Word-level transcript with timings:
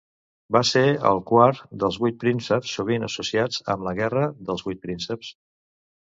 Va 0.55 0.59
ser 0.67 0.81
el 1.09 1.19
quart 1.31 1.59
dels 1.83 1.99
vuit 2.05 2.17
prínceps 2.23 2.71
sovint 2.77 3.05
associats 3.07 3.59
amb 3.75 3.85
la 3.89 3.93
Guerra 3.99 4.23
dels 4.49 4.65
Vuit 4.69 4.81
Prínceps. 4.87 5.31